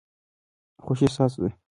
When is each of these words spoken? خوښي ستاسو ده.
خوښي 0.83 1.07
ستاسو 1.15 1.37
ده. 1.43 1.49